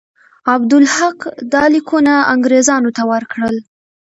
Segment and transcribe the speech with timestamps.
[0.53, 1.19] عبدالحق
[1.53, 3.55] دا لیکونه انګرېزانو ته ورکړل.